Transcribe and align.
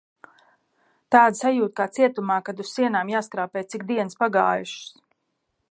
Tāda 1.15 1.35
sajūta 1.39 1.75
kā 1.79 1.87
cietumā, 1.97 2.37
kad 2.49 2.65
uz 2.65 2.73
sienām 2.77 3.13
jāskrāpē 3.17 3.65
cik 3.75 3.87
dienas 3.93 4.21
pagājušas... 4.25 4.89